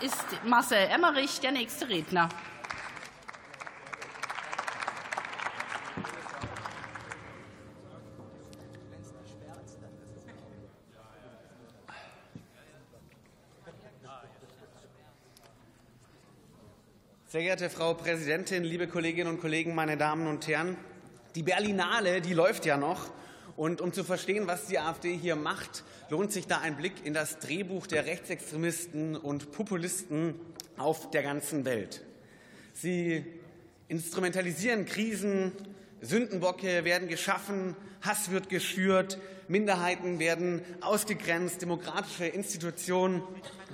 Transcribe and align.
ist 0.00 0.24
Marcel 0.44 0.88
Emmerich 0.88 1.40
der 1.40 1.52
nächste 1.52 1.88
Redner. 1.88 2.28
Sehr 17.28 17.42
geehrte 17.42 17.70
Frau 17.70 17.94
Präsidentin, 17.94 18.64
liebe 18.64 18.88
Kolleginnen 18.88 19.30
und 19.30 19.40
Kollegen, 19.40 19.74
meine 19.74 19.96
Damen 19.96 20.26
und 20.26 20.46
Herren! 20.46 20.76
Die 21.34 21.42
Berlinale, 21.42 22.22
die 22.22 22.32
läuft 22.32 22.64
ja 22.64 22.76
noch. 22.76 23.10
Und 23.56 23.80
um 23.80 23.92
zu 23.92 24.04
verstehen, 24.04 24.46
was 24.46 24.66
die 24.66 24.78
AfD 24.78 25.16
hier 25.16 25.34
macht, 25.34 25.82
lohnt 26.10 26.30
sich 26.30 26.46
da 26.46 26.58
ein 26.58 26.76
Blick 26.76 26.92
in 27.04 27.14
das 27.14 27.38
Drehbuch 27.38 27.86
der 27.86 28.04
Rechtsextremisten 28.04 29.16
und 29.16 29.50
Populisten 29.52 30.34
auf 30.76 31.10
der 31.10 31.22
ganzen 31.22 31.64
Welt. 31.64 32.04
Sie 32.74 33.24
instrumentalisieren 33.88 34.84
Krisen, 34.84 35.52
Sündenbocke 36.02 36.84
werden 36.84 37.08
geschaffen, 37.08 37.74
Hass 38.02 38.30
wird 38.30 38.50
geschürt, 38.50 39.18
Minderheiten 39.48 40.18
werden 40.18 40.60
ausgegrenzt, 40.82 41.62
demokratische 41.62 42.26
Institutionen 42.26 43.22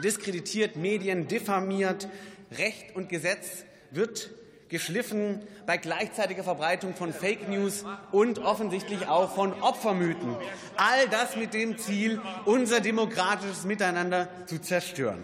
diskreditiert, 0.02 0.76
Medien 0.76 1.26
diffamiert, 1.26 2.08
Recht 2.52 2.94
und 2.94 3.08
Gesetz 3.08 3.64
wird 3.90 4.30
geschliffen 4.72 5.40
bei 5.66 5.76
gleichzeitiger 5.76 6.42
Verbreitung 6.42 6.96
von 6.96 7.12
Fake 7.12 7.48
News 7.48 7.84
und 8.10 8.40
offensichtlich 8.40 9.06
auch 9.06 9.32
von 9.32 9.52
Opfermythen. 9.62 10.34
All 10.76 11.08
das 11.10 11.36
mit 11.36 11.54
dem 11.54 11.78
Ziel, 11.78 12.20
unser 12.46 12.80
demokratisches 12.80 13.64
Miteinander 13.64 14.28
zu 14.46 14.60
zerstören. 14.60 15.22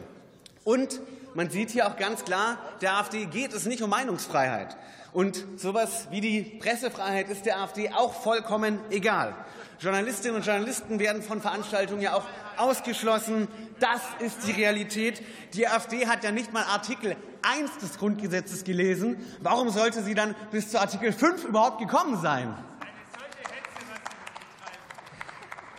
Und 0.65 1.01
man 1.38 1.51
sieht 1.51 1.70
hier 1.70 1.87
auch 1.87 1.97
ganz 1.97 2.24
klar, 2.24 2.59
der 2.80 2.95
AfD 2.95 3.27
geht 3.27 3.52
es 3.52 3.65
nicht 3.65 3.80
um 3.80 3.91
Meinungsfreiheit. 3.91 4.77
Und 5.12 5.44
sowas 5.55 6.08
wie 6.11 6.20
die 6.20 6.42
Pressefreiheit 6.42 7.28
ist 7.28 7.47
der 7.47 7.61
AfD 7.61 7.92
auch 7.92 8.12
vollkommen 8.12 8.81
egal. 8.91 9.36
Journalistinnen 9.78 10.39
und 10.39 10.44
Journalisten 10.44 10.98
werden 10.98 11.22
von 11.22 11.41
Veranstaltungen 11.41 12.00
ja 12.00 12.14
auch 12.14 12.25
ausgeschlossen. 12.56 13.47
Das 13.78 14.00
ist 14.19 14.48
die 14.48 14.50
Realität. 14.50 15.22
Die 15.55 15.69
AfD 15.69 16.09
hat 16.09 16.25
ja 16.25 16.33
nicht 16.33 16.53
mal 16.53 16.64
Artikel 16.64 17.14
1 17.42 17.78
des 17.78 17.98
Grundgesetzes 17.98 18.64
gelesen. 18.64 19.25
Warum 19.41 19.70
sollte 19.70 20.03
sie 20.03 20.14
dann 20.14 20.34
bis 20.50 20.72
zu 20.72 20.81
Artikel 20.81 21.12
5 21.12 21.44
überhaupt 21.44 21.78
gekommen 21.78 22.20
sein? 22.20 22.53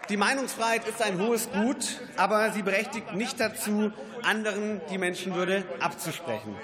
Die 0.09 0.17
Meinungsfreiheit 0.17 0.87
ist 0.87 1.03
ein 1.03 1.19
hohes 1.19 1.51
Gut, 1.51 2.01
aber 2.17 2.51
sie 2.51 2.63
berechtigt 2.63 3.13
nicht 3.13 3.39
dazu, 3.39 3.91
anderen 4.23 4.81
die 4.89 4.97
Menschenwürde 4.97 5.63
abzusprechen. 5.79 6.55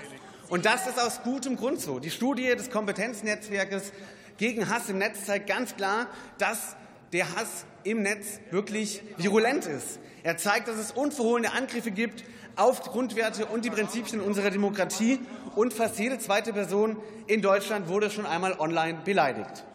Und 0.49 0.65
das 0.65 0.88
ist 0.88 0.99
aus 0.99 1.21
gutem 1.21 1.55
Grund 1.55 1.79
so. 1.79 1.99
Die 1.99 2.09
Studie 2.09 2.55
des 2.55 2.71
Kompetenznetzwerkes 2.71 3.93
gegen 4.39 4.67
Hass 4.67 4.89
im 4.89 4.97
Netz 4.97 5.25
zeigt 5.25 5.45
ganz 5.45 5.75
klar, 5.75 6.07
dass 6.39 6.75
der 7.13 7.35
Hass 7.35 7.66
im 7.83 8.01
Netz 8.01 8.39
wirklich 8.49 9.03
virulent 9.17 9.67
ist. 9.67 9.99
Er 10.23 10.38
zeigt, 10.38 10.67
dass 10.67 10.77
es 10.77 10.91
unverhohlene 10.91 11.53
Angriffe 11.53 11.91
gibt 11.91 12.23
auf 12.55 12.81
die 12.81 12.89
Grundwerte 12.89 13.45
und 13.45 13.63
die 13.63 13.69
Prinzipien 13.69 14.21
unserer 14.21 14.49
Demokratie. 14.49 15.19
Und 15.55 15.71
fast 15.71 15.99
jede 15.99 16.17
zweite 16.17 16.51
Person 16.51 16.97
in 17.27 17.43
Deutschland 17.43 17.89
wurde 17.89 18.09
schon 18.09 18.25
einmal 18.25 18.59
online 18.59 19.01
beleidigt. 19.05 19.66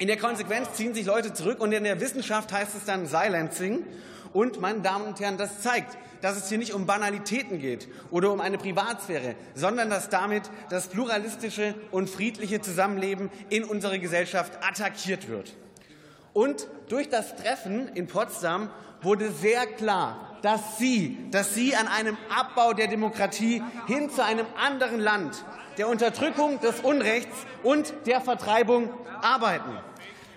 In 0.00 0.06
der 0.06 0.16
Konsequenz 0.16 0.72
ziehen 0.72 0.94
sich 0.94 1.04
Leute 1.04 1.34
zurück 1.34 1.60
und 1.60 1.72
in 1.72 1.84
der 1.84 2.00
Wissenschaft 2.00 2.50
heißt 2.54 2.74
es 2.74 2.86
dann 2.86 3.04
Silencing. 3.04 3.84
Und, 4.32 4.58
meine 4.58 4.80
Damen 4.80 5.04
und 5.04 5.20
Herren, 5.20 5.36
das 5.36 5.60
zeigt, 5.60 5.98
dass 6.22 6.38
es 6.38 6.48
hier 6.48 6.56
nicht 6.56 6.72
um 6.72 6.86
Banalitäten 6.86 7.58
geht 7.58 7.86
oder 8.10 8.32
um 8.32 8.40
eine 8.40 8.56
Privatsphäre, 8.56 9.34
sondern 9.54 9.90
dass 9.90 10.08
damit 10.08 10.44
das 10.70 10.86
pluralistische 10.86 11.74
und 11.90 12.08
friedliche 12.08 12.62
Zusammenleben 12.62 13.28
in 13.50 13.62
unserer 13.62 13.98
Gesellschaft 13.98 14.54
attackiert 14.66 15.28
wird. 15.28 15.52
Und 16.32 16.66
durch 16.88 17.10
das 17.10 17.36
Treffen 17.36 17.88
in 17.88 18.06
Potsdam 18.06 18.70
wurde 19.02 19.30
sehr 19.30 19.66
klar, 19.66 20.38
dass 20.40 20.78
Sie, 20.78 21.18
dass 21.30 21.54
Sie 21.54 21.76
an 21.76 21.88
einem 21.88 22.16
Abbau 22.34 22.72
der 22.72 22.86
Demokratie 22.86 23.62
hin 23.86 24.08
zu 24.08 24.24
einem 24.24 24.46
anderen 24.58 24.98
Land, 24.98 25.44
der 25.76 25.88
Unterdrückung 25.88 26.58
des 26.60 26.80
Unrechts 26.80 27.36
und 27.62 27.92
der 28.06 28.22
Vertreibung 28.22 28.88
arbeiten. 29.20 29.89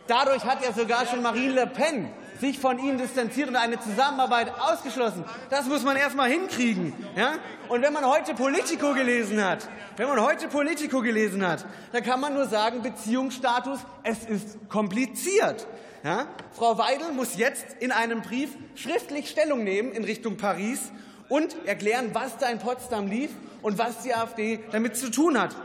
Dadurch 0.07 0.43
hat 0.43 0.63
ja 0.63 0.73
sogar 0.73 1.05
schon 1.05 1.21
Marine 1.21 1.53
Le 1.53 1.67
Pen 1.67 2.09
sich 2.39 2.59
von 2.59 2.77
ihnen 2.77 2.97
distanziert 2.97 3.47
und 3.47 3.55
eine 3.55 3.79
Zusammenarbeit 3.79 4.51
ausgeschlossen. 4.59 5.23
Das 5.49 5.65
muss 5.65 5.83
man 5.83 5.95
erst 5.95 6.15
mal 6.15 6.29
hinkriegen. 6.29 6.93
Ja? 7.15 7.35
Und 7.69 7.81
wenn 7.81 7.93
man 7.93 8.05
heute 8.05 8.33
Politico 8.33 8.93
gelesen 8.93 9.43
hat, 9.43 9.69
wenn 9.95 10.07
man 10.07 10.21
heute 10.21 10.49
Politico 10.49 11.01
gelesen 11.01 11.47
hat, 11.47 11.65
dann 11.93 12.03
kann 12.03 12.19
man 12.19 12.33
nur 12.33 12.47
sagen, 12.47 12.81
Beziehungsstatus, 12.81 13.79
es 14.03 14.25
ist 14.25 14.69
kompliziert. 14.69 15.67
Ja? 16.03 16.27
Frau 16.51 16.77
Weidel 16.77 17.13
muss 17.13 17.37
jetzt 17.37 17.77
in 17.79 17.93
einem 17.93 18.21
Brief 18.21 18.49
schriftlich 18.75 19.29
Stellung 19.29 19.63
nehmen 19.63 19.93
in 19.93 20.03
Richtung 20.03 20.35
Paris 20.35 20.91
und 21.29 21.55
erklären, 21.65 22.09
was 22.11 22.37
da 22.37 22.49
in 22.49 22.59
Potsdam 22.59 23.07
lief 23.07 23.31
und 23.61 23.77
was 23.77 24.01
die 24.01 24.13
AfD 24.13 24.59
damit 24.71 24.97
zu 24.97 25.09
tun 25.09 25.39
hat. 25.39 25.55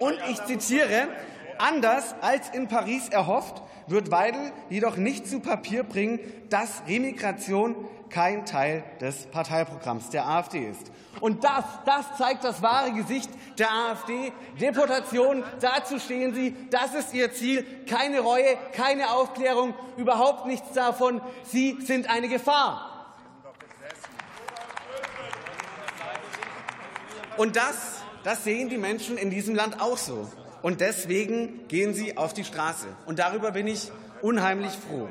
Und 0.00 0.18
ich 0.28 0.42
zitiere, 0.44 1.08
anders 1.58 2.14
als 2.20 2.50
in 2.50 2.68
Paris 2.68 3.08
erhofft, 3.08 3.62
wird 3.86 4.10
Weidel 4.10 4.52
jedoch 4.70 4.96
nicht 4.96 5.26
zu 5.26 5.40
Papier 5.40 5.82
bringen, 5.82 6.20
dass 6.48 6.82
Remigration 6.86 7.76
kein 8.10 8.46
Teil 8.46 8.84
des 9.00 9.26
Parteiprogramms 9.26 10.10
der 10.10 10.26
AfD 10.28 10.68
ist. 10.68 10.90
Und 11.20 11.42
das, 11.44 11.64
das 11.84 12.16
zeigt 12.16 12.44
das 12.44 12.62
wahre 12.62 12.92
Gesicht 12.92 13.30
der 13.58 13.70
AfD. 13.70 14.32
Deportation, 14.60 15.42
dazu 15.60 15.98
stehen 15.98 16.34
sie. 16.34 16.56
Das 16.70 16.94
ist 16.94 17.12
ihr 17.14 17.32
Ziel. 17.32 17.64
Keine 17.88 18.20
Reue, 18.20 18.56
keine 18.72 19.10
Aufklärung, 19.10 19.74
überhaupt 19.96 20.46
nichts 20.46 20.72
davon. 20.72 21.20
Sie 21.44 21.78
sind 21.80 22.10
eine 22.10 22.28
Gefahr. 22.28 22.90
Und 27.36 27.56
das, 27.56 28.02
das 28.22 28.44
sehen 28.44 28.68
die 28.68 28.78
Menschen 28.78 29.18
in 29.18 29.30
diesem 29.30 29.54
Land 29.54 29.80
auch 29.80 29.98
so. 29.98 30.28
Und 30.64 30.80
deswegen 30.80 31.68
gehen 31.68 31.92
sie 31.92 32.16
auf 32.16 32.32
die 32.32 32.42
Straße. 32.42 32.86
Und 33.04 33.18
darüber 33.18 33.50
bin 33.50 33.66
ich 33.66 33.92
unheimlich 34.22 34.72
froh. 34.72 35.10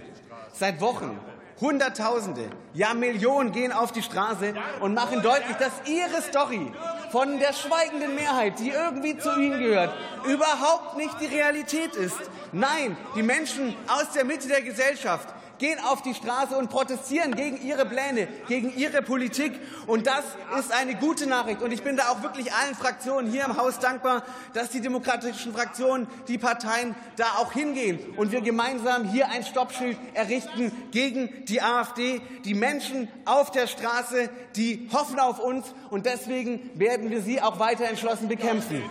Seit 0.51 0.81
Wochen 0.81 1.19
Hunderttausende, 1.61 2.49
ja 2.73 2.95
Millionen 2.95 3.51
gehen 3.51 3.71
auf 3.71 3.91
die 3.91 4.01
Straße 4.01 4.55
und 4.79 4.95
machen 4.95 5.21
deutlich, 5.21 5.55
dass 5.57 5.71
ihre 5.85 6.23
Story 6.23 6.71
von 7.11 7.37
der 7.37 7.53
schweigenden 7.53 8.15
Mehrheit, 8.15 8.57
die 8.57 8.69
irgendwie 8.69 9.15
zu 9.15 9.29
ihnen 9.39 9.59
gehört, 9.59 9.93
überhaupt 10.25 10.97
nicht 10.97 11.21
die 11.21 11.27
Realität 11.27 11.95
ist. 11.97 12.17
Nein, 12.51 12.97
die 13.15 13.21
Menschen 13.21 13.75
aus 13.87 14.11
der 14.15 14.25
Mitte 14.25 14.47
der 14.47 14.63
Gesellschaft, 14.63 15.27
gehen 15.59 15.79
auf 15.79 16.01
die 16.01 16.13
Straße 16.13 16.57
und 16.57 16.69
protestieren 16.69 17.35
gegen 17.35 17.61
ihre 17.65 17.85
Pläne, 17.85 18.27
gegen 18.47 18.75
ihre 18.75 19.01
Politik. 19.01 19.53
Und 19.87 20.07
das 20.07 20.23
ist 20.59 20.71
eine 20.71 20.95
gute 20.95 21.27
Nachricht. 21.27 21.61
Und 21.61 21.71
ich 21.71 21.83
bin 21.83 21.95
da 21.95 22.09
auch 22.09 22.21
wirklich 22.21 22.53
allen 22.53 22.75
Fraktionen 22.75 23.31
hier 23.31 23.45
im 23.45 23.57
Haus 23.57 23.79
dankbar, 23.79 24.23
dass 24.53 24.69
die 24.69 24.81
demokratischen 24.81 25.53
Fraktionen, 25.53 26.07
die 26.27 26.37
Parteien 26.37 26.95
da 27.15 27.25
auch 27.37 27.51
hingehen 27.53 27.99
und 28.17 28.31
wir 28.31 28.41
gemeinsam 28.41 29.05
hier 29.05 29.29
ein 29.29 29.43
Stoppschild 29.43 29.97
errichten 30.13 30.71
gegen 30.91 31.45
die 31.45 31.61
AfD. 31.61 32.21
Die 32.45 32.53
Menschen 32.53 33.07
auf 33.25 33.51
der 33.51 33.67
Straße, 33.67 34.29
die 34.55 34.89
hoffen 34.91 35.19
auf 35.19 35.39
uns 35.39 35.73
und 35.89 36.05
deswegen 36.05 36.69
werden 36.75 37.09
wir 37.09 37.21
sie 37.21 37.41
auch 37.41 37.59
weiter 37.59 37.85
entschlossen 37.85 38.27
bekämpfen. 38.27 38.83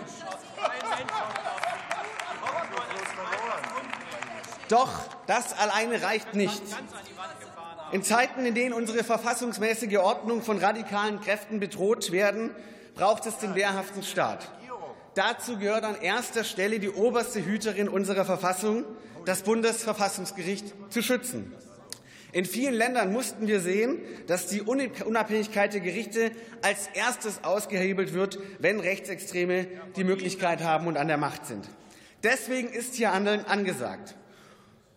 Doch 4.69 4.91
das 5.27 5.59
alleine 5.59 6.03
reicht 6.03 6.35
nicht. 6.35 6.63
In 7.93 8.03
Zeiten, 8.03 8.47
in 8.47 8.55
denen 8.55 8.73
unsere 8.73 9.05
verfassungsmäßige 9.05 9.99
Ordnung 9.99 10.43
von 10.43 10.59
radikalen 10.59 11.21
Kräften 11.21 11.61
bedroht 11.61 12.11
werden, 12.11 12.51
braucht 12.95 13.27
es 13.27 13.39
den 13.39 13.55
wehrhaften 13.55 14.03
Staat. 14.03 14.51
Dazu 15.15 15.59
gehört 15.59 15.85
an 15.85 16.01
erster 16.01 16.43
Stelle 16.43 16.81
die 16.81 16.89
oberste 16.89 17.45
Hüterin 17.45 17.89
unserer 17.89 18.25
Verfassung, 18.25 18.85
das 19.27 19.43
Bundesverfassungsgericht, 19.43 20.73
zu 20.91 21.03
schützen. 21.03 21.53
In 22.33 22.47
vielen 22.47 22.73
Ländern 22.73 23.13
mussten 23.13 23.47
wir 23.47 23.61
sehen, 23.61 24.01
dass 24.27 24.47
die 24.47 24.63
Unabhängigkeit 24.63 25.75
der 25.75 25.83
Gerichte 25.83 26.31
als 26.63 26.89
erstes 26.95 27.45
ausgehebelt 27.45 28.15
wird, 28.15 28.39
wenn 28.59 28.81
Rechtsextreme 28.81 29.67
die 29.97 30.05
Möglichkeit 30.05 30.63
haben 30.63 30.87
und 30.87 30.97
an 30.97 31.09
der 31.09 31.19
Macht 31.19 31.45
sind. 31.45 31.69
Deswegen 32.23 32.69
ist 32.69 32.95
hier 32.95 33.13
Handeln 33.13 33.45
angesagt. 33.45 34.15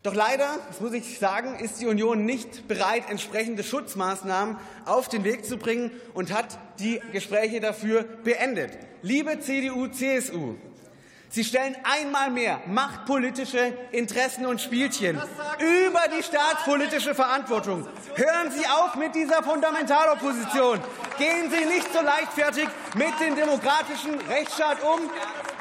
Doch 0.05 0.13
leider, 0.13 0.59
das 0.67 0.79
muss 0.81 0.93
ich 0.93 1.17
sagen, 1.17 1.57
ist 1.57 1.81
die 1.81 1.87
Union 1.87 2.25
nicht 2.25 2.67
bereit, 2.67 3.09
entsprechende 3.09 3.63
Schutzmaßnahmen 3.63 4.55
auf 4.85 5.09
den 5.09 5.23
Weg 5.23 5.45
zu 5.45 5.57
bringen 5.57 5.89
und 6.13 6.31
hat 6.31 6.59
die 6.77 7.01
Gespräche 7.11 7.59
dafür 7.59 8.03
beendet. 8.03 8.77
Liebe 9.01 9.39
CDU, 9.39 9.87
CSU, 9.87 10.57
Sie 11.29 11.43
stellen 11.43 11.75
einmal 11.83 12.29
mehr 12.29 12.61
machtpolitische 12.67 13.73
Interessen 13.91 14.45
und 14.45 14.61
Spielchen 14.61 15.19
über 15.59 16.01
die 16.15 16.21
staatspolitische 16.21 17.15
Verantwortung. 17.15 17.87
Hören 18.13 18.51
Sie 18.51 18.65
auf 18.67 18.95
mit 18.95 19.15
dieser 19.15 19.41
Fundamentalopposition. 19.41 20.79
Gehen 21.17 21.49
Sie 21.49 21.65
nicht 21.65 21.91
so 21.91 22.01
leichtfertig 22.01 22.67
mit 22.95 23.19
dem 23.19 23.35
demokratischen 23.35 24.21
Rechtsstaat 24.29 24.83
um. 24.83 25.09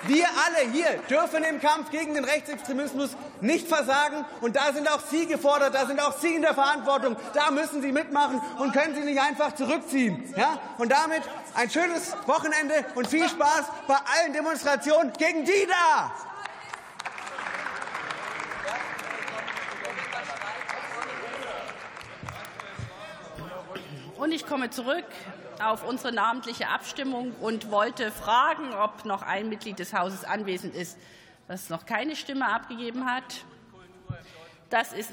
Wir 0.07 0.27
alle 0.27 0.71
hier 0.71 0.99
dürfen 1.09 1.45
im 1.45 1.61
Kampf 1.61 1.91
gegen 1.91 2.15
den 2.15 2.25
Rechtsextremismus 2.25 3.11
nicht 3.41 3.67
versagen. 3.69 4.25
Und 4.41 4.57
da 4.57 4.73
sind 4.73 4.87
auch 4.91 5.01
Sie 5.11 5.27
gefordert, 5.27 5.75
da 5.75 5.87
sind 5.87 6.01
auch 6.01 6.19
Sie 6.19 6.35
in 6.35 6.43
der 6.43 6.55
Verantwortung. 6.55 7.17
Da 7.33 7.51
müssen 7.51 7.81
Sie 7.81 7.93
mitmachen 7.93 8.41
und 8.59 8.73
können 8.73 8.95
Sie 8.95 9.01
nicht 9.01 9.21
einfach 9.21 9.55
zurückziehen. 9.55 10.35
Ja? 10.37 10.59
Und 10.79 10.93
damit 10.93 11.23
ein 11.55 11.71
schönes 11.71 12.15
Wochenende 12.27 12.85
und 12.95 13.07
viel 13.07 13.29
Spaß 13.29 13.65
bei 13.87 13.95
allen 13.95 14.33
Demonstrationen 14.33 15.13
gegen 15.15 15.45
die 15.45 15.67
da! 15.69 16.13
Und 24.25 24.33
ich 24.33 24.47
komme 24.47 24.71
zurück 24.71 25.05
auf 25.63 25.87
unsere 25.87 26.11
namentliche 26.11 26.69
Abstimmung 26.69 27.33
und 27.43 27.71
wollte 27.71 28.11
fragen, 28.11 28.73
ob 28.73 29.05
noch 29.05 29.21
ein 29.21 29.51
Mitglied 29.51 29.79
des 29.79 29.93
Hauses 29.93 30.25
anwesend 30.25 30.75
ist, 30.75 30.97
das 31.47 31.69
noch 31.69 31.85
keine 31.85 32.17
Stimme 32.17 32.49
abgegeben 32.49 33.05
hat. 33.05 33.45
Das 34.71 34.95
ist 34.95 35.13